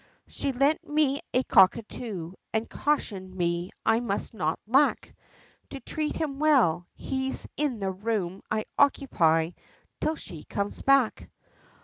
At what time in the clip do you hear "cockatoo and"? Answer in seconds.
1.43-2.67